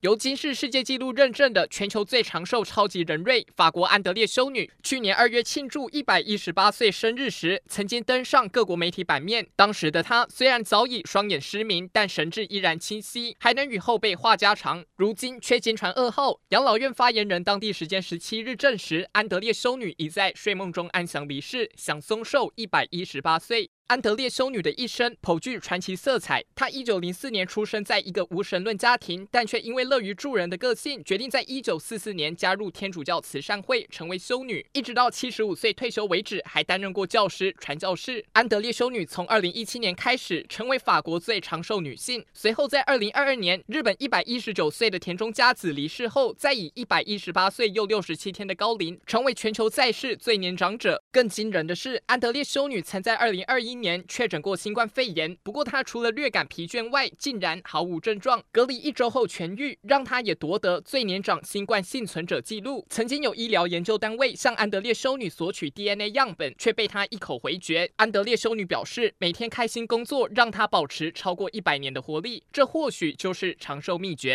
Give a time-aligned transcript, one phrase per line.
[0.00, 9.46] 由金氏世界纪录认证的全球最长寿超级人瑞法国安德烈修女，去年二月庆祝一百一十八岁生日时，曾经登上各国媒体版面。
[9.54, 14.82] 当时的她虽然早已双眼失明，但神智依然清晰，还能与后辈话家常。
[14.96, 23.68] 如今却惊传噩耗，养老院发言人当地时间十七日证实，安德烈修女已在睡梦中安详离世，享松寿一百一十八岁。
[23.90, 26.44] 安德烈修女的一生颇具传奇色彩。
[26.54, 34.64] 她一九零四年出生在一个无神论家庭，但却因为乐于助人的个性，决定在一九四四年加入天主教慈善会，成为修女。
[34.74, 38.24] 一直到七十五岁退休为止，还担任过教师、传教士。
[38.30, 42.24] 安德烈修女从二零一七年开始成为法国最长寿女性。
[42.32, 51.02] 随后在二零二二年，日本一百一十九岁的田中佳子离世后，再以一百一十八岁又六十七天的高龄，成为全球在世最年长者。
[51.10, 58.42] 更惊人的是，安德烈修女曾在二零二一年确诊过新冠肺炎，不过他除了略感疲倦外，竟然毫无症状。
[58.52, 62.86] 隔离一周后痊愈，让他也夺得最年长新冠幸存者记录。
[62.90, 67.90] 曾经有医疗研究单位向安德烈修女索取 DNA 样本，却被他一口回绝。
[67.96, 74.30] 安德烈修女表示，每天开心工作让他保持超过一百年的活力，这或许就是长寿秘诀。